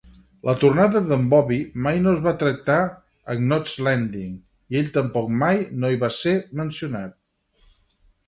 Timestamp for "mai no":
1.87-2.13, 5.45-5.91